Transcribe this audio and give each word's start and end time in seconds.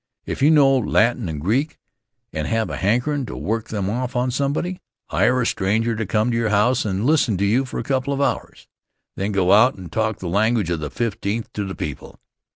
If 0.25 0.41
you 0.41 0.49
know 0.49 0.79
Latin 0.79 1.29
and 1.29 1.39
Greek 1.39 1.77
and 2.33 2.47
have 2.47 2.71
a 2.71 2.75
hankerin' 2.77 3.27
to 3.27 3.37
work 3.37 3.67
them 3.67 3.87
off 3.87 4.15
on 4.15 4.31
somebody, 4.31 4.79
hire 5.11 5.39
a 5.39 5.45
stranger 5.45 5.95
to 5.95 6.07
come 6.07 6.31
to 6.31 6.35
your 6.37 6.49
house 6.49 6.85
and 6.85 7.05
listen 7.05 7.37
to 7.37 7.45
you 7.45 7.65
for 7.65 7.77
a 7.77 7.83
couple 7.83 8.11
of 8.11 8.19
hours; 8.19 8.67
then 9.15 9.31
go 9.31 9.51
out 9.53 9.75
and 9.75 9.91
talk 9.91 10.17
the 10.17 10.27
language 10.27 10.71
of 10.71 10.79
the 10.79 10.89
Fifteenth 10.89 11.53
to 11.53 11.65
the 11.65 11.75
people. 11.75 12.19